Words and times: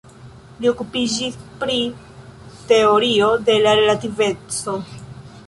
Li 0.63 0.69
okupiĝis 0.69 1.37
pri 1.63 1.75
teorio 2.73 3.29
de 3.51 3.59
la 3.67 3.77
relativeco. 3.83 4.77